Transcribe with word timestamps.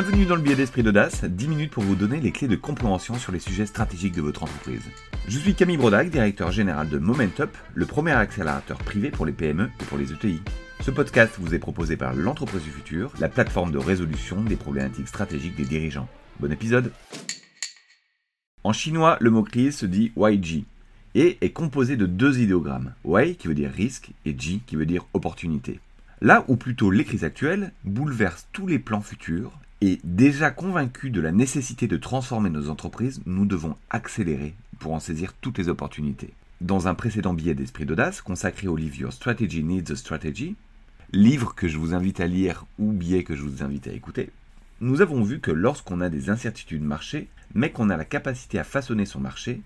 Bienvenue 0.00 0.26
dans 0.26 0.36
le 0.36 0.42
biais 0.42 0.54
d'esprit 0.54 0.84
d'audace, 0.84 1.24
10 1.24 1.48
minutes 1.48 1.72
pour 1.72 1.82
vous 1.82 1.96
donner 1.96 2.20
les 2.20 2.30
clés 2.30 2.46
de 2.46 2.54
compréhension 2.54 3.16
sur 3.16 3.32
les 3.32 3.40
sujets 3.40 3.66
stratégiques 3.66 4.14
de 4.14 4.22
votre 4.22 4.44
entreprise. 4.44 4.84
Je 5.26 5.36
suis 5.36 5.56
Camille 5.56 5.76
Brodac, 5.76 6.08
directeur 6.08 6.52
général 6.52 6.88
de 6.88 6.98
Momentup, 6.98 7.50
le 7.74 7.84
premier 7.84 8.12
accélérateur 8.12 8.78
privé 8.78 9.10
pour 9.10 9.26
les 9.26 9.32
PME 9.32 9.68
et 9.80 9.84
pour 9.86 9.98
les 9.98 10.12
ETI. 10.12 10.40
Ce 10.82 10.92
podcast 10.92 11.34
vous 11.40 11.52
est 11.52 11.58
proposé 11.58 11.96
par 11.96 12.14
l'entreprise 12.14 12.62
du 12.62 12.70
futur, 12.70 13.12
la 13.18 13.28
plateforme 13.28 13.72
de 13.72 13.78
résolution 13.78 14.40
des 14.40 14.54
problématiques 14.54 15.08
stratégiques 15.08 15.56
des 15.56 15.64
dirigeants. 15.64 16.08
Bon 16.38 16.52
épisode 16.52 16.92
En 18.62 18.72
chinois, 18.72 19.16
le 19.18 19.30
mot-clé 19.30 19.72
se 19.72 19.84
dit 19.84 20.12
YG 20.16 20.62
et 21.16 21.38
est 21.40 21.50
composé 21.50 21.96
de 21.96 22.06
deux 22.06 22.38
idéogrammes, 22.38 22.94
Y 23.04 23.36
qui 23.36 23.48
veut 23.48 23.54
dire 23.56 23.72
risque 23.72 24.10
et 24.24 24.38
G 24.38 24.60
qui 24.64 24.76
veut 24.76 24.86
dire 24.86 25.06
opportunité. 25.12 25.80
Là 26.20 26.44
où 26.46 26.54
plutôt 26.54 26.92
les 26.92 27.04
crises 27.04 27.24
actuelles 27.24 27.72
bouleversent 27.82 28.46
tous 28.52 28.68
les 28.68 28.78
plans 28.78 29.00
futurs, 29.00 29.58
et 29.80 30.00
déjà 30.04 30.50
convaincus 30.50 31.12
de 31.12 31.20
la 31.20 31.32
nécessité 31.32 31.86
de 31.86 31.96
transformer 31.96 32.50
nos 32.50 32.68
entreprises, 32.68 33.20
nous 33.26 33.46
devons 33.46 33.76
accélérer 33.90 34.54
pour 34.78 34.92
en 34.92 35.00
saisir 35.00 35.32
toutes 35.40 35.58
les 35.58 35.68
opportunités. 35.68 36.32
Dans 36.60 36.88
un 36.88 36.94
précédent 36.94 37.34
billet 37.34 37.54
d'esprit 37.54 37.86
d'audace 37.86 38.20
consacré 38.20 38.66
au 38.66 38.76
livre 38.76 38.96
Your 38.96 39.12
Strategy 39.12 39.62
Needs 39.62 39.92
a 39.92 39.96
Strategy, 39.96 40.56
livre 41.12 41.54
que 41.54 41.68
je 41.68 41.78
vous 41.78 41.94
invite 41.94 42.20
à 42.20 42.26
lire 42.26 42.66
ou 42.78 42.92
billet 42.92 43.22
que 43.22 43.36
je 43.36 43.42
vous 43.42 43.62
invite 43.62 43.86
à 43.86 43.92
écouter, 43.92 44.30
nous 44.80 45.00
avons 45.00 45.22
vu 45.22 45.40
que 45.40 45.50
lorsqu'on 45.50 46.00
a 46.00 46.08
des 46.08 46.30
incertitudes 46.30 46.82
marché, 46.82 47.28
mais 47.54 47.70
qu'on 47.70 47.90
a 47.90 47.96
la 47.96 48.04
capacité 48.04 48.58
à 48.58 48.64
façonner 48.64 49.06
son 49.06 49.20
marché, 49.20 49.62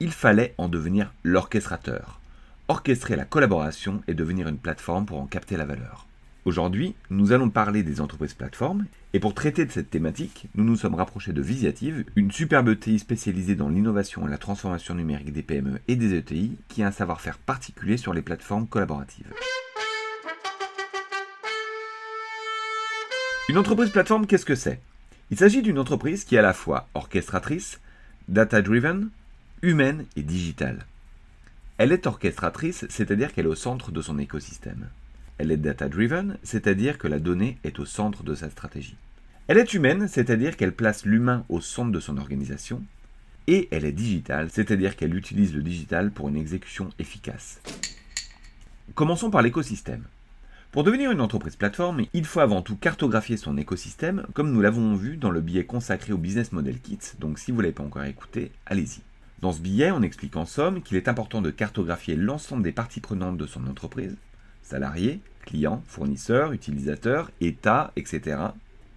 il 0.00 0.10
fallait 0.10 0.54
en 0.58 0.68
devenir 0.68 1.12
l'orchestrateur, 1.22 2.20
orchestrer 2.66 3.14
la 3.14 3.24
collaboration 3.24 4.02
et 4.08 4.14
devenir 4.14 4.48
une 4.48 4.58
plateforme 4.58 5.06
pour 5.06 5.20
en 5.20 5.26
capter 5.26 5.56
la 5.56 5.64
valeur. 5.64 6.06
Aujourd'hui, 6.44 6.94
nous 7.08 7.32
allons 7.32 7.48
parler 7.48 7.82
des 7.82 8.02
entreprises 8.02 8.34
plateformes, 8.34 8.84
et 9.14 9.20
pour 9.20 9.32
traiter 9.32 9.64
de 9.64 9.72
cette 9.72 9.88
thématique, 9.88 10.48
nous 10.54 10.64
nous 10.64 10.76
sommes 10.76 10.94
rapprochés 10.94 11.32
de 11.32 11.40
Visiative, 11.40 12.04
une 12.16 12.30
superbe 12.30 12.68
ETI 12.68 12.98
spécialisée 12.98 13.54
dans 13.54 13.70
l'innovation 13.70 14.28
et 14.28 14.30
la 14.30 14.36
transformation 14.36 14.94
numérique 14.94 15.32
des 15.32 15.42
PME 15.42 15.80
et 15.88 15.96
des 15.96 16.14
ETI, 16.14 16.58
qui 16.68 16.82
a 16.82 16.88
un 16.88 16.92
savoir-faire 16.92 17.38
particulier 17.38 17.96
sur 17.96 18.12
les 18.12 18.20
plateformes 18.20 18.66
collaboratives. 18.66 19.32
Une 23.48 23.56
entreprise 23.56 23.90
plateforme, 23.90 24.26
qu'est-ce 24.26 24.44
que 24.44 24.54
c'est? 24.54 24.80
Il 25.30 25.38
s'agit 25.38 25.62
d'une 25.62 25.78
entreprise 25.78 26.24
qui 26.24 26.34
est 26.34 26.40
à 26.40 26.42
la 26.42 26.52
fois 26.52 26.88
orchestratrice, 26.92 27.80
data-driven, 28.28 29.08
humaine 29.62 30.04
et 30.14 30.22
digitale. 30.22 30.84
Elle 31.78 31.92
est 31.92 32.06
orchestratrice, 32.06 32.84
c'est-à-dire 32.90 33.32
qu'elle 33.32 33.46
est 33.46 33.48
au 33.48 33.54
centre 33.54 33.92
de 33.92 34.02
son 34.02 34.18
écosystème. 34.18 34.88
Elle 35.38 35.50
est 35.50 35.56
data-driven, 35.56 36.38
c'est-à-dire 36.42 36.96
que 36.96 37.08
la 37.08 37.18
donnée 37.18 37.58
est 37.64 37.78
au 37.80 37.84
centre 37.84 38.22
de 38.22 38.34
sa 38.34 38.50
stratégie. 38.50 38.96
Elle 39.48 39.58
est 39.58 39.74
humaine, 39.74 40.08
c'est-à-dire 40.08 40.56
qu'elle 40.56 40.72
place 40.72 41.04
l'humain 41.04 41.44
au 41.48 41.60
centre 41.60 41.90
de 41.92 42.00
son 42.00 42.16
organisation. 42.16 42.82
Et 43.46 43.68
elle 43.72 43.84
est 43.84 43.92
digitale, 43.92 44.48
c'est-à-dire 44.50 44.96
qu'elle 44.96 45.14
utilise 45.14 45.54
le 45.54 45.62
digital 45.62 46.10
pour 46.10 46.28
une 46.28 46.36
exécution 46.36 46.88
efficace. 46.98 47.60
Commençons 48.94 49.30
par 49.30 49.42
l'écosystème. 49.42 50.04
Pour 50.70 50.82
devenir 50.82 51.10
une 51.10 51.20
entreprise 51.20 51.56
plateforme, 51.56 52.06
il 52.14 52.24
faut 52.24 52.40
avant 52.40 52.62
tout 52.62 52.76
cartographier 52.76 53.36
son 53.36 53.58
écosystème, 53.58 54.26
comme 54.34 54.50
nous 54.50 54.60
l'avons 54.60 54.94
vu 54.94 55.16
dans 55.16 55.30
le 55.30 55.40
billet 55.40 55.64
consacré 55.64 56.12
au 56.12 56.18
Business 56.18 56.52
Model 56.52 56.80
Kit, 56.80 56.98
donc 57.18 57.38
si 57.38 57.50
vous 57.50 57.58
ne 57.58 57.62
l'avez 57.62 57.74
pas 57.74 57.84
encore 57.84 58.04
écouté, 58.04 58.50
allez-y. 58.66 59.00
Dans 59.40 59.52
ce 59.52 59.60
billet, 59.60 59.90
on 59.90 60.02
explique 60.02 60.36
en 60.36 60.46
somme 60.46 60.82
qu'il 60.82 60.96
est 60.96 61.06
important 61.06 61.42
de 61.42 61.50
cartographier 61.50 62.16
l'ensemble 62.16 62.62
des 62.62 62.72
parties 62.72 63.00
prenantes 63.00 63.36
de 63.36 63.46
son 63.46 63.66
entreprise, 63.66 64.16
salariés, 64.64 65.20
clients, 65.44 65.82
fournisseurs, 65.86 66.52
utilisateurs, 66.52 67.30
État, 67.40 67.92
etc. 67.94 68.38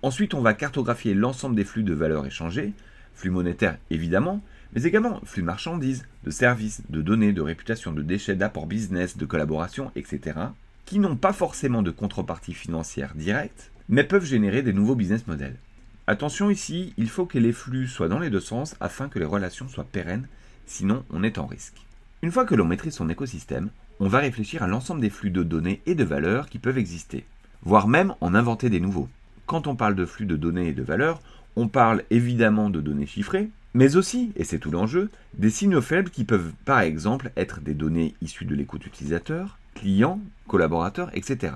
Ensuite, 0.02 0.34
on 0.34 0.42
va 0.42 0.54
cartographier 0.54 1.14
l'ensemble 1.14 1.56
des 1.56 1.66
flux 1.66 1.84
de 1.84 1.94
valeurs 1.94 2.26
échangés, 2.26 2.73
flux 3.14 3.30
monétaires 3.30 3.78
évidemment, 3.92 4.42
mais 4.73 4.83
également 4.83 5.22
flux 5.23 5.42
de 5.42 5.48
marchandises, 5.48 6.05
de 6.23 6.32
services, 6.32 6.82
de 6.89 7.02
données, 7.02 7.33
de 7.33 7.42
réputation, 7.42 7.92
de 7.92 8.02
déchets, 8.02 8.36
d'apport 8.36 8.66
business, 8.66 9.17
de 9.17 9.26
collaboration, 9.26 9.92
etc., 9.95 10.39
qui 10.86 11.00
n'ont 11.00 11.17
pas 11.17 11.33
forcément 11.33 11.82
de 11.82 11.92
contrepartie 11.92 12.54
financière 12.54 13.14
directe, 13.16 13.72
mais 13.89 14.04
peuvent 14.04 14.26
générer 14.26 14.61
des 14.61 14.73
nouveaux 14.73 14.95
business 14.95 15.28
models. 15.28 15.58
Attention 16.05 16.49
ici, 16.49 16.94
il 16.98 17.10
faut 17.10 17.26
que 17.26 17.38
les 17.38 17.52
flux 17.52 17.88
soient 17.88 18.08
dans 18.08 18.20
les 18.20 18.30
deux 18.30 18.39
sens 18.39 18.76
afin 18.80 19.10
que 19.10 19.20
les 19.20 19.26
relations 19.26 19.67
soient 19.67 19.84
pérennes, 19.84 20.28
sinon 20.66 21.04
on 21.10 21.23
est 21.23 21.38
en 21.38 21.45
risque. 21.45 21.82
Une 22.22 22.32
fois 22.32 22.45
que 22.45 22.55
l'on 22.55 22.66
maîtrise 22.66 22.95
son 22.95 23.10
écosystème, 23.10 23.70
on 24.00 24.08
va 24.08 24.20
réfléchir 24.20 24.64
à 24.64 24.68
l'ensemble 24.68 25.02
des 25.02 25.10
flux 25.10 25.32
de 25.32 25.44
données 25.44 25.82
et 25.86 25.96
de 25.96 26.04
valeurs 26.04 26.50
qui 26.50 26.60
peuvent 26.60 26.78
exister, 26.78 27.26
voire 27.64 27.88
même 27.88 28.14
en 28.22 28.36
inventer 28.36 28.70
des 28.70 28.80
nouveaux. 28.80 29.10
Quand 29.46 29.68
on 29.68 29.76
parle 29.76 29.96
de 29.96 30.06
flux 30.06 30.26
de 30.26 30.36
données 30.36 30.70
et 30.70 30.74
de 30.74 30.84
valeurs, 30.84 31.22
on 31.56 31.68
parle 31.68 32.04
évidemment 32.12 32.70
de 32.70 32.82
données 32.82 33.08
chiffrées, 33.08 33.50
mais 33.74 33.96
aussi, 33.96 34.32
et 34.36 34.44
c'est 34.44 34.60
tout 34.60 34.72
l'enjeu, 34.72 35.10
des 35.34 35.50
signaux 35.50 35.82
faibles 35.82 36.10
qui 36.10 36.24
peuvent 36.24 36.52
par 36.66 36.82
exemple 36.82 37.32
être 37.36 37.62
des 37.62 37.74
données 37.74 38.14
issues 38.22 38.46
de 38.46 38.56
l'écoute 38.56 38.86
utilisateur, 38.86 39.58
clients, 39.74 40.20
collaborateurs, 40.48 41.10
etc. 41.14 41.54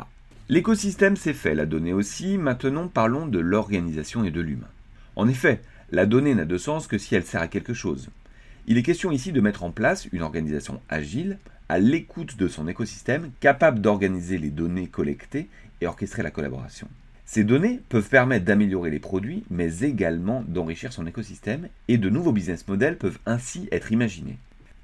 L'écosystème 0.49 1.15
c'est 1.15 1.33
fait, 1.33 1.55
la 1.55 1.65
donnée 1.65 1.93
aussi, 1.93 2.37
maintenant 2.37 2.87
parlons 2.87 3.27
de 3.27 3.39
l'organisation 3.39 4.23
et 4.23 4.31
de 4.31 4.41
l'humain. 4.41 4.67
En 5.15 5.27
effet, 5.27 5.61
la 5.91 6.05
donnée 6.05 6.35
n'a 6.35 6.45
de 6.45 6.57
sens 6.57 6.87
que 6.87 6.97
si 6.97 7.15
elle 7.15 7.25
sert 7.25 7.41
à 7.41 7.47
quelque 7.47 7.73
chose. 7.73 8.09
Il 8.67 8.77
est 8.77 8.83
question 8.83 9.11
ici 9.11 9.31
de 9.31 9.41
mettre 9.41 9.63
en 9.63 9.71
place 9.71 10.07
une 10.11 10.21
organisation 10.21 10.81
agile, 10.89 11.37
à 11.71 11.79
l'écoute 11.79 12.35
de 12.35 12.49
son 12.49 12.67
écosystème, 12.67 13.31
capable 13.39 13.79
d'organiser 13.79 14.37
les 14.37 14.49
données 14.49 14.87
collectées 14.87 15.47
et 15.79 15.87
orchestrer 15.87 16.21
la 16.21 16.29
collaboration. 16.29 16.89
Ces 17.23 17.45
données 17.45 17.79
peuvent 17.87 18.09
permettre 18.09 18.43
d'améliorer 18.43 18.89
les 18.89 18.99
produits, 18.99 19.45
mais 19.49 19.79
également 19.79 20.43
d'enrichir 20.49 20.91
son 20.91 21.07
écosystème, 21.07 21.69
et 21.87 21.97
de 21.97 22.09
nouveaux 22.09 22.33
business 22.33 22.67
models 22.67 22.97
peuvent 22.97 23.19
ainsi 23.25 23.69
être 23.71 23.93
imaginés. 23.93 24.37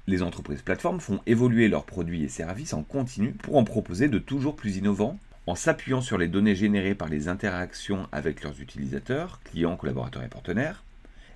Les 0.06 0.22
entreprises 0.22 0.62
plateformes 0.62 1.00
font 1.00 1.20
évoluer 1.26 1.68
leurs 1.68 1.84
produits 1.84 2.24
et 2.24 2.28
services 2.30 2.72
en 2.72 2.84
continu 2.84 3.32
pour 3.32 3.58
en 3.58 3.64
proposer 3.64 4.08
de 4.08 4.18
toujours 4.18 4.56
plus 4.56 4.78
innovants, 4.78 5.18
en 5.46 5.56
s'appuyant 5.56 6.00
sur 6.00 6.16
les 6.16 6.28
données 6.28 6.54
générées 6.54 6.94
par 6.94 7.10
les 7.10 7.28
interactions 7.28 8.08
avec 8.12 8.42
leurs 8.42 8.62
utilisateurs, 8.62 9.40
clients, 9.44 9.76
collaborateurs 9.76 10.22
et 10.22 10.28
partenaires, 10.28 10.84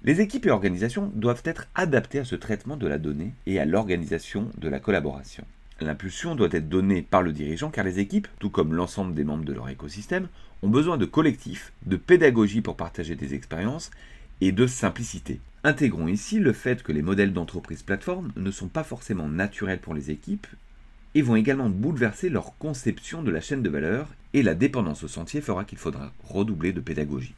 les 0.04 0.20
équipes 0.20 0.46
et 0.46 0.50
organisations 0.50 1.12
doivent 1.14 1.42
être 1.44 1.68
adaptées 1.76 2.18
à 2.18 2.24
ce 2.24 2.34
traitement 2.34 2.76
de 2.76 2.88
la 2.88 2.98
donnée 2.98 3.34
et 3.46 3.60
à 3.60 3.64
l'organisation 3.64 4.50
de 4.58 4.68
la 4.68 4.80
collaboration. 4.80 5.44
L'impulsion 5.80 6.34
doit 6.34 6.48
être 6.50 6.68
donnée 6.68 7.02
par 7.02 7.22
le 7.22 7.32
dirigeant 7.32 7.70
car 7.70 7.84
les 7.84 8.00
équipes, 8.00 8.28
tout 8.41 8.50
comme 8.50 8.74
l'ensemble 8.74 9.14
des 9.14 9.24
membres 9.24 9.44
de 9.44 9.52
leur 9.52 9.68
écosystème, 9.68 10.28
ont 10.62 10.68
besoin 10.68 10.96
de 10.96 11.04
collectifs, 11.04 11.72
de 11.86 11.96
pédagogie 11.96 12.62
pour 12.62 12.76
partager 12.76 13.14
des 13.14 13.34
expériences 13.34 13.91
et 14.41 14.50
de 14.50 14.66
simplicité. 14.66 15.41
Intégrons 15.62 16.08
ici 16.08 16.41
le 16.41 16.52
fait 16.52 16.82
que 16.82 16.92
les 16.92 17.02
modèles 17.02 17.32
d'entreprise 17.32 17.82
plateforme 17.82 18.32
ne 18.34 18.50
sont 18.50 18.68
pas 18.68 18.84
forcément 18.84 19.28
naturels 19.28 19.80
pour 19.80 19.94
les 19.94 20.10
équipes 20.10 20.48
et 21.14 21.22
vont 21.22 21.36
également 21.36 21.68
bouleverser 21.68 22.28
leur 22.28 22.56
conception 22.58 23.22
de 23.22 23.30
la 23.30 23.41
chaîne 23.41 23.62
de 23.62 23.70
valeur 23.70 24.08
et 24.34 24.42
la 24.42 24.54
dépendance 24.54 25.04
au 25.04 25.08
sentier 25.08 25.41
fera 25.41 25.64
qu'il 25.64 25.78
faudra 25.78 26.12
redoubler 26.24 26.72
de 26.72 26.80
pédagogie. 26.80 27.34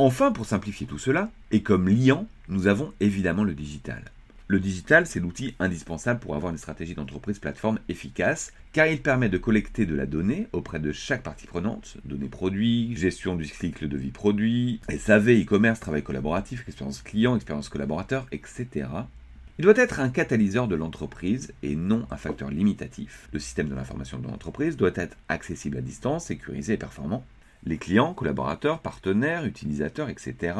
Enfin, 0.00 0.30
pour 0.30 0.46
simplifier 0.46 0.86
tout 0.86 1.00
cela, 1.00 1.28
et 1.50 1.60
comme 1.60 1.88
liant, 1.88 2.28
nous 2.46 2.68
avons 2.68 2.92
évidemment 3.00 3.42
le 3.42 3.52
digital. 3.52 4.04
Le 4.46 4.60
digital, 4.60 5.08
c'est 5.08 5.18
l'outil 5.18 5.56
indispensable 5.58 6.20
pour 6.20 6.36
avoir 6.36 6.52
une 6.52 6.58
stratégie 6.58 6.94
d'entreprise 6.94 7.40
plateforme 7.40 7.80
efficace, 7.88 8.52
car 8.72 8.86
il 8.86 9.02
permet 9.02 9.28
de 9.28 9.38
collecter 9.38 9.86
de 9.86 9.96
la 9.96 10.06
donnée 10.06 10.46
auprès 10.52 10.78
de 10.78 10.92
chaque 10.92 11.24
partie 11.24 11.48
prenante, 11.48 11.96
données 12.04 12.28
produits, 12.28 12.94
gestion 12.96 13.34
du 13.34 13.44
cycle 13.44 13.88
de 13.88 13.96
vie 13.96 14.12
produit, 14.12 14.80
SAV, 14.88 15.42
e-commerce, 15.42 15.80
travail 15.80 16.04
collaboratif, 16.04 16.62
expérience 16.68 17.02
client, 17.02 17.34
expérience 17.34 17.68
collaborateur, 17.68 18.28
etc. 18.30 18.86
Il 19.58 19.64
doit 19.64 19.76
être 19.76 19.98
un 19.98 20.10
catalyseur 20.10 20.68
de 20.68 20.76
l'entreprise 20.76 21.52
et 21.64 21.74
non 21.74 22.06
un 22.12 22.16
facteur 22.16 22.50
limitatif. 22.50 23.28
Le 23.32 23.40
système 23.40 23.68
de 23.68 23.74
l'information 23.74 24.20
de 24.20 24.28
l'entreprise 24.28 24.76
doit 24.76 24.92
être 24.94 25.16
accessible 25.28 25.76
à 25.76 25.80
distance, 25.80 26.26
sécurisé 26.26 26.74
et 26.74 26.78
performant. 26.78 27.24
Les 27.64 27.78
clients, 27.78 28.14
collaborateurs, 28.14 28.80
partenaires, 28.80 29.44
utilisateurs, 29.44 30.08
etc. 30.08 30.54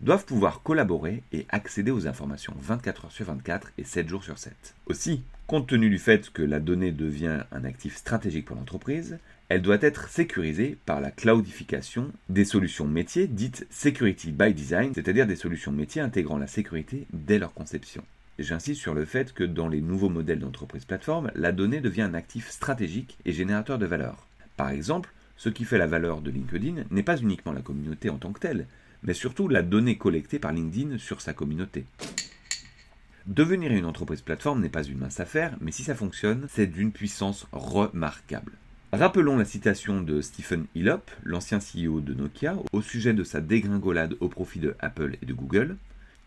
doivent 0.00 0.24
pouvoir 0.24 0.62
collaborer 0.62 1.22
et 1.32 1.46
accéder 1.48 1.90
aux 1.90 2.06
informations 2.06 2.54
24 2.60 3.04
heures 3.06 3.12
sur 3.12 3.26
24 3.26 3.72
et 3.78 3.84
7 3.84 4.08
jours 4.08 4.24
sur 4.24 4.38
7. 4.38 4.74
Aussi, 4.86 5.22
compte 5.46 5.68
tenu 5.68 5.90
du 5.90 5.98
fait 5.98 6.30
que 6.30 6.42
la 6.42 6.60
donnée 6.60 6.92
devient 6.92 7.40
un 7.52 7.64
actif 7.64 7.96
stratégique 7.96 8.46
pour 8.46 8.56
l'entreprise, 8.56 9.18
elle 9.48 9.62
doit 9.62 9.78
être 9.82 10.08
sécurisée 10.08 10.78
par 10.86 11.00
la 11.00 11.10
cloudification 11.10 12.10
des 12.30 12.46
solutions 12.46 12.86
métiers 12.86 13.26
dites 13.26 13.66
Security 13.70 14.32
by 14.32 14.54
Design, 14.54 14.92
c'est-à-dire 14.94 15.26
des 15.26 15.36
solutions 15.36 15.72
métiers 15.72 16.00
intégrant 16.00 16.38
la 16.38 16.46
sécurité 16.46 17.06
dès 17.12 17.38
leur 17.38 17.52
conception. 17.52 18.02
J'insiste 18.38 18.80
sur 18.80 18.94
le 18.94 19.04
fait 19.04 19.34
que 19.34 19.44
dans 19.44 19.68
les 19.68 19.82
nouveaux 19.82 20.08
modèles 20.08 20.38
d'entreprise 20.38 20.86
plateforme, 20.86 21.30
la 21.34 21.52
donnée 21.52 21.80
devient 21.80 22.02
un 22.02 22.14
actif 22.14 22.50
stratégique 22.50 23.18
et 23.26 23.32
générateur 23.32 23.78
de 23.78 23.84
valeur. 23.84 24.26
Par 24.56 24.70
exemple, 24.70 25.12
ce 25.36 25.48
qui 25.48 25.64
fait 25.64 25.78
la 25.78 25.86
valeur 25.86 26.20
de 26.20 26.30
LinkedIn 26.30 26.84
n'est 26.90 27.02
pas 27.02 27.18
uniquement 27.18 27.52
la 27.52 27.62
communauté 27.62 28.10
en 28.10 28.18
tant 28.18 28.32
que 28.32 28.40
telle, 28.40 28.66
mais 29.02 29.14
surtout 29.14 29.48
la 29.48 29.62
donnée 29.62 29.98
collectée 29.98 30.38
par 30.38 30.52
LinkedIn 30.52 30.98
sur 30.98 31.20
sa 31.20 31.32
communauté. 31.32 31.84
Devenir 33.26 33.70
une 33.72 33.84
entreprise 33.84 34.20
plateforme 34.20 34.60
n'est 34.60 34.68
pas 34.68 34.82
une 34.82 34.98
mince 34.98 35.20
affaire, 35.20 35.56
mais 35.60 35.70
si 35.70 35.84
ça 35.84 35.94
fonctionne, 35.94 36.46
c'est 36.48 36.66
d'une 36.66 36.92
puissance 36.92 37.46
remarquable. 37.52 38.52
Rappelons 38.92 39.38
la 39.38 39.44
citation 39.44 40.02
de 40.02 40.20
Stephen 40.20 40.66
Hillop, 40.74 41.00
l'ancien 41.22 41.60
CEO 41.60 42.00
de 42.00 42.14
Nokia, 42.14 42.56
au 42.72 42.82
sujet 42.82 43.14
de 43.14 43.24
sa 43.24 43.40
dégringolade 43.40 44.16
au 44.20 44.28
profit 44.28 44.58
de 44.58 44.74
Apple 44.80 45.16
et 45.22 45.26
de 45.26 45.32
Google. 45.32 45.76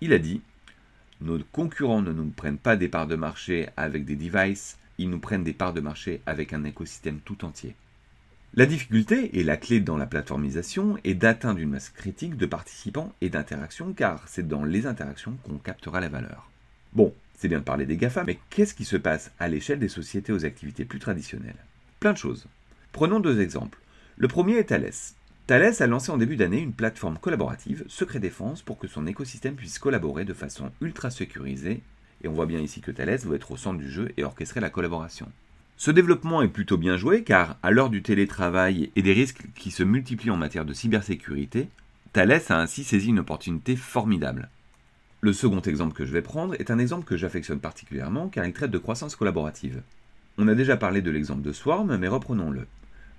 Il 0.01 0.13
a 0.13 0.19
dit 0.19 0.41
Nos 1.21 1.39
concurrents 1.51 2.01
ne 2.01 2.11
nous 2.11 2.29
prennent 2.29 2.57
pas 2.57 2.75
des 2.75 2.87
parts 2.87 3.07
de 3.07 3.15
marché 3.15 3.67
avec 3.77 4.05
des 4.05 4.15
devices, 4.15 4.77
ils 4.97 5.09
nous 5.09 5.19
prennent 5.19 5.43
des 5.43 5.53
parts 5.53 5.73
de 5.73 5.81
marché 5.81 6.21
avec 6.25 6.53
un 6.53 6.63
écosystème 6.63 7.19
tout 7.19 7.45
entier. 7.45 7.75
La 8.57 8.65
difficulté 8.65 9.37
et 9.37 9.43
la 9.43 9.57
clé 9.57 9.81
dans 9.81 9.97
la 9.97 10.05
plateformisation 10.05 10.97
est 11.03 11.13
d'atteindre 11.13 11.59
une 11.59 11.71
masse 11.71 11.89
critique 11.89 12.37
de 12.37 12.45
participants 12.45 13.13
et 13.19 13.27
d'interactions 13.27 13.91
car 13.91 14.25
c'est 14.29 14.47
dans 14.47 14.63
les 14.63 14.87
interactions 14.87 15.37
qu'on 15.43 15.57
captera 15.57 15.99
la 15.99 16.07
valeur. 16.07 16.49
Bon, 16.93 17.13
c'est 17.37 17.49
bien 17.49 17.59
de 17.59 17.65
parler 17.65 17.85
des 17.85 17.97
GAFA, 17.97 18.23
mais 18.23 18.39
qu'est-ce 18.49 18.73
qui 18.73 18.85
se 18.85 18.95
passe 18.95 19.33
à 19.39 19.49
l'échelle 19.49 19.79
des 19.79 19.89
sociétés 19.89 20.31
aux 20.31 20.45
activités 20.45 20.85
plus 20.85 20.99
traditionnelles? 20.99 21.65
Plein 21.99 22.13
de 22.13 22.17
choses. 22.17 22.47
Prenons 22.93 23.19
deux 23.19 23.41
exemples. 23.41 23.79
Le 24.15 24.29
premier 24.29 24.55
est 24.55 24.69
Thales. 24.69 24.93
Thales 25.47 25.75
a 25.81 25.87
lancé 25.87 26.13
en 26.13 26.17
début 26.17 26.37
d'année 26.37 26.61
une 26.61 26.71
plateforme 26.71 27.17
collaborative, 27.17 27.83
Secret 27.89 28.21
Défense, 28.21 28.61
pour 28.61 28.79
que 28.79 28.87
son 28.87 29.05
écosystème 29.05 29.55
puisse 29.55 29.79
collaborer 29.79 30.23
de 30.23 30.33
façon 30.33 30.71
ultra 30.79 31.11
sécurisée, 31.11 31.81
et 32.23 32.29
on 32.29 32.33
voit 32.33 32.45
bien 32.45 32.61
ici 32.61 32.79
que 32.79 32.91
Thales 32.91 33.17
veut 33.17 33.35
être 33.35 33.51
au 33.51 33.57
centre 33.57 33.79
du 33.79 33.91
jeu 33.91 34.13
et 34.15 34.23
orchestrer 34.23 34.61
la 34.61 34.69
collaboration. 34.69 35.29
Ce 35.77 35.91
développement 35.91 36.41
est 36.41 36.47
plutôt 36.47 36.77
bien 36.77 36.95
joué 36.95 37.23
car, 37.23 37.57
à 37.61 37.69
l'heure 37.69 37.89
du 37.89 38.01
télétravail 38.01 38.91
et 38.95 39.01
des 39.01 39.13
risques 39.13 39.45
qui 39.55 39.71
se 39.71 39.83
multiplient 39.83 40.31
en 40.31 40.37
matière 40.37 40.65
de 40.65 40.73
cybersécurité, 40.73 41.67
Thales 42.13 42.41
a 42.47 42.61
ainsi 42.61 42.85
saisi 42.85 43.09
une 43.09 43.19
opportunité 43.19 43.75
formidable. 43.75 44.49
Le 45.19 45.33
second 45.33 45.59
exemple 45.59 45.93
que 45.93 46.05
je 46.05 46.13
vais 46.13 46.21
prendre 46.21 46.55
est 46.55 46.71
un 46.71 46.79
exemple 46.79 47.03
que 47.03 47.17
j'affectionne 47.17 47.59
particulièrement 47.59 48.29
car 48.29 48.45
il 48.45 48.53
traite 48.53 48.71
de 48.71 48.77
croissance 48.77 49.17
collaborative. 49.17 49.81
On 50.37 50.47
a 50.47 50.55
déjà 50.55 50.77
parlé 50.77 51.01
de 51.01 51.11
l'exemple 51.11 51.41
de 51.41 51.51
Swarm, 51.51 51.97
mais 51.97 52.07
reprenons-le. 52.07 52.67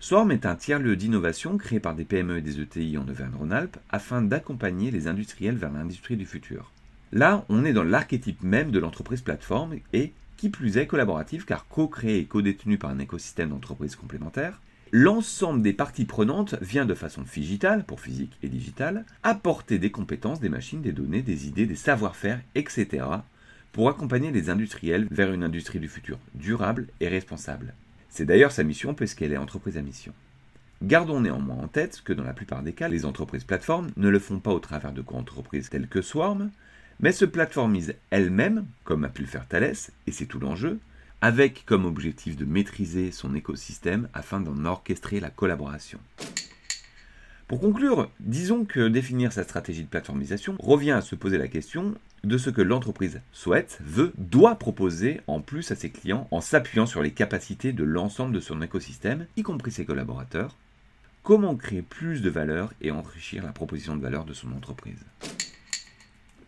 Swarm 0.01 0.31
est 0.31 0.47
un 0.47 0.55
tiers-lieu 0.55 0.97
d'innovation 0.97 1.59
créé 1.59 1.81
par 1.81 1.95
des 1.95 2.05
PME 2.05 2.39
et 2.39 2.43
des 2.43 2.61
ETI 2.61 2.97
en 2.97 3.09
Auvergne-Rhône-Alpes 3.09 3.79
afin 3.91 4.23
d'accompagner 4.23 4.91
les 4.91 5.09
industriels 5.09 5.57
vers 5.57 5.73
l'industrie 5.73 6.17
du 6.17 6.27
futur. 6.27 6.71
Là, 7.13 7.45
on 7.49 7.65
est 7.65 7.73
dans 7.73 7.85
l'archétype 7.85 8.43
même 8.43 8.71
de 8.71 8.79
l'entreprise 8.79 9.21
plateforme 9.21 9.77
et 9.93 10.13
qui 10.37 10.51
plus 10.51 10.79
est 10.79 10.87
collaborative 10.87 11.45
car 11.45 11.67
co-créée 11.69 12.19
et 12.19 12.25
co-détenue 12.27 12.79
par 12.79 12.91
un 12.91 12.99
écosystème 12.99 13.51
d'entreprises 13.51 13.97
complémentaires, 13.97 14.61
l'ensemble 14.93 15.63
des 15.63 15.73
parties 15.73 16.05
prenantes 16.05 16.55
vient 16.61 16.87
de 16.87 16.95
façon 16.95 17.23
digitale, 17.23 17.85
pour 17.85 18.01
physique 18.01 18.39
et 18.43 18.49
digitale, 18.49 19.05
apporter 19.23 19.79
des 19.79 19.91
compétences, 19.91 20.41
des 20.41 20.49
machines, 20.49 20.83
des 20.83 20.93
données, 20.93 21.23
des 21.23 21.49
idées, 21.49 21.67
des 21.67 21.77
savoir-faire, 21.77 22.41
etc., 22.55 23.05
pour 23.73 23.89
accompagner 23.89 24.31
les 24.31 24.49
industriels 24.49 25.07
vers 25.11 25.33
une 25.33 25.45
industrie 25.45 25.81
du 25.81 25.89
futur 25.89 26.19
durable 26.35 26.87
et 27.01 27.09
responsable. 27.09 27.75
C'est 28.09 28.25
d'ailleurs 28.25 28.53
sa 28.53 28.65
mission 28.65 28.95
puisqu'elle 28.95 29.33
est 29.33 29.37
entreprise 29.37 29.77
à 29.77 29.83
mission. 29.83 30.15
Gardons 30.83 31.21
néanmoins 31.21 31.57
en 31.57 31.69
tête 31.69 32.03
que 32.03 32.13
dans 32.13 32.25
la 32.25 32.33
plupart 32.33 32.63
des 32.63 32.73
cas, 32.73 32.89
les 32.89 33.05
entreprises 33.05 33.45
plateformes 33.45 33.91
ne 33.97 34.09
le 34.09 34.19
font 34.19 34.41
pas 34.41 34.53
au 34.53 34.61
travers 34.61 34.93
de 34.93 35.03
entreprises 35.13 35.71
telles 35.71 35.89
que 35.89 36.03
Swarm, 36.03 36.51
mais 37.01 37.13
se 37.13 37.25
plateformisent 37.25 37.95
elles-mêmes, 38.11 38.67
comme 38.85 39.05
a 39.05 39.09
pu 39.09 39.23
le 39.23 39.29
faire 39.29 39.47
Thales, 39.47 39.75
et 40.07 40.13
c'est 40.13 40.27
tout 40.27 40.41
l'enjeu, 40.41 40.79
avec 41.21 41.65
comme 41.67 41.85
objectif 41.85 42.37
de 42.37 42.45
maîtriser 42.45 43.11
son 43.11 43.35
écosystème 43.35 44.09
afin 44.15 44.41
d'en 44.41 44.65
orchestrer 44.65 45.21
la 45.21 45.31
collaboration. 45.31 45.99
Pour 47.49 47.61
conclure, 47.61 48.11
disons 48.19 48.65
que 48.65 48.89
définir 48.89 49.33
sa 49.33 49.45
stratégie 49.45 49.85
de 49.85 49.89
plateformisation 49.89 50.57
revient 50.59 50.91
à 50.91 51.01
se 51.01 51.15
poser 51.15 51.39
la 51.39 51.47
question 51.47 51.95
de 52.25 52.39
ce 52.39 52.51
que 52.51 52.61
l'entreprise 52.61 53.21
souhaite, 53.31 53.79
veut, 53.85 54.13
doit 54.19 54.57
proposer 54.57 55.21
en 55.29 55.41
plus 55.41 55.71
à 55.71 55.77
ses 55.77 55.91
clients 55.91 56.27
en 56.33 56.41
s'appuyant 56.41 56.87
sur 56.87 57.03
les 57.03 57.13
capacités 57.13 57.73
de 57.73 57.85
l'ensemble 57.85 58.35
de 58.35 58.41
son 58.41 58.63
écosystème, 58.63 59.27
y 59.37 59.45
compris 59.45 59.71
ses 59.71 59.85
collaborateurs. 59.85 60.57
Comment 61.23 61.55
créer 61.55 61.83
plus 61.83 62.21
de 62.21 62.31
valeur 62.31 62.73
et 62.81 62.91
enrichir 62.91 63.45
la 63.45 63.53
proposition 63.53 63.97
de 63.97 64.03
valeur 64.03 64.25
de 64.25 64.33
son 64.33 64.51
entreprise? 64.53 65.05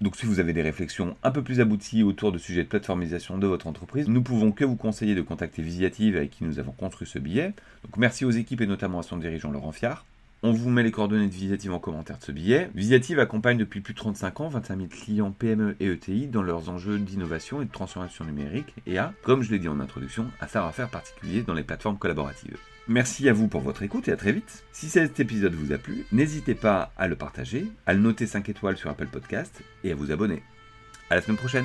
Donc 0.01 0.17
si 0.17 0.27
vous 0.27 0.39
avez 0.39 0.53
des 0.53 0.63
réflexions 0.63 1.17
un 1.25 1.31
peu 1.31 1.43
plus 1.43 1.61
abouties 1.61 2.03
autour 2.03 2.31
de 2.31 2.39
sujets 2.39 2.63
de 2.63 2.69
plateformisation 2.69 3.37
de 3.37 3.47
votre 3.47 3.67
entreprise, 3.67 4.09
nous 4.09 4.23
pouvons 4.23 4.53
que 4.53 4.65
vous 4.65 4.77
conseiller 4.77 5.15
de 5.15 5.23
contacter 5.23 5.63
Visiative 5.63 6.17
avec 6.17 6.31
qui 6.31 6.45
nous 6.45 6.59
avons 6.61 6.73
construit 6.73 7.09
ce 7.09 7.19
billet. 7.19 7.53
Donc 7.85 7.97
merci 7.97 8.25
aux 8.25 8.31
équipes 8.31 8.61
et 8.61 8.67
notamment 8.67 9.01
à 9.01 9.03
son 9.03 9.17
dirigeant 9.17 9.51
Laurent 9.51 9.73
Fiard. 9.73 10.05
On 10.45 10.53
vous 10.53 10.71
met 10.71 10.85
les 10.85 10.93
coordonnées 10.93 11.27
de 11.27 11.35
Visiative 11.35 11.73
en 11.73 11.81
commentaire 11.81 12.17
de 12.19 12.23
ce 12.23 12.31
billet. 12.31 12.71
Visiative 12.73 13.19
accompagne 13.19 13.59
depuis 13.59 13.81
plus 13.81 13.93
de 13.93 13.99
35 13.99 14.41
ans 14.41 14.49
25 14.49 14.77
000 14.77 14.89
clients 14.89 15.33
PME 15.33 15.75
et 15.81 15.87
ETI 15.87 16.29
dans 16.29 16.43
leurs 16.43 16.69
enjeux 16.69 17.01
d'innovation 17.01 17.61
et 17.61 17.65
de 17.65 17.73
transformation 17.73 18.25
numérique 18.25 18.73
et 18.87 18.99
a, 18.99 19.13
comme 19.25 19.43
je 19.43 19.51
l'ai 19.51 19.59
dit 19.59 19.69
en 19.69 19.81
introduction, 19.81 20.27
un 20.41 20.47
savoir-faire 20.47 20.91
particulier 20.91 21.43
dans 21.43 21.55
les 21.55 21.65
plateformes 21.65 21.99
collaboratives. 21.99 22.57
Merci 22.87 23.29
à 23.29 23.33
vous 23.33 23.49
pour 23.49 23.63
votre 23.63 23.83
écoute 23.83 24.07
et 24.07 24.13
à 24.13 24.17
très 24.17 24.33
vite. 24.33 24.65
Si 24.71 24.89
cet 24.89 25.19
épisode 25.19 25.55
vous 25.55 25.73
a 25.73 25.79
plu, 25.79 26.07
n'hésitez 26.13 26.55
pas 26.55 26.93
à 26.97 27.09
le 27.09 27.17
partager, 27.17 27.67
à 27.87 27.93
le 27.93 27.99
noter 27.99 28.27
5 28.27 28.49
étoiles 28.49 28.79
sur 28.79 28.91
Apple 28.91 29.09
Podcast 29.09 29.63
et 29.83 29.91
à 29.91 29.97
vous 29.97 30.13
abonner. 30.13 30.45
À 31.11 31.17
la 31.17 31.21
semaine 31.21 31.37
prochaine. 31.37 31.65